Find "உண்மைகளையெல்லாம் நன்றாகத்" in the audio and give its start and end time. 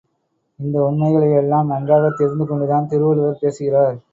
0.81-2.17